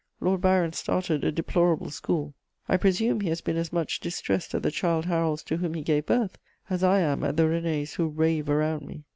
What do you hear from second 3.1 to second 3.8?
he has been as